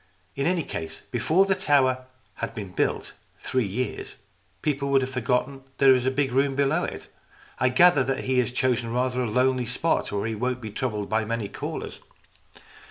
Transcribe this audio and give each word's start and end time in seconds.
In 0.35 0.47
any 0.47 0.63
case, 0.63 1.03
before 1.11 1.45
the 1.45 1.53
tower 1.53 2.05
had 2.37 2.55
been 2.55 2.71
built 2.71 3.13
three 3.37 3.67
years, 3.67 4.15
people 4.63 4.89
would 4.89 5.01
have 5.03 5.11
forgotten 5.11 5.57
that 5.61 5.77
there 5.77 5.93
is 5.93 6.05
this 6.05 6.13
big 6.15 6.31
room 6.31 6.55
below 6.55 6.83
it. 6.83 7.07
I 7.59 7.69
gather 7.69 8.03
that 8.05 8.23
he 8.23 8.39
has 8.39 8.51
chosen 8.51 8.91
rather 8.91 9.21
a 9.21 9.29
lonely 9.29 9.67
spot 9.67 10.11
where 10.11 10.25
he 10.25 10.33
won't 10.33 10.59
be 10.59 10.71
troubled 10.71 11.07
by 11.07 11.23
many 11.23 11.47
callers." 11.47 11.99